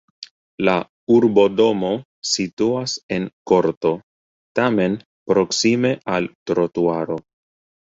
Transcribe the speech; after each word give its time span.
La 0.69 0.73
urbodomo 1.15 1.91
situas 2.29 2.95
en 3.19 3.29
korto, 3.53 3.93
tamen 4.63 4.99
proksime 5.35 5.95
al 6.17 6.33
trotuaro. 6.53 7.23